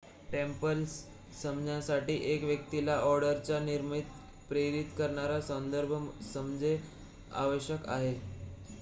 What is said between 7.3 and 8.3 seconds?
आवश्यक आहे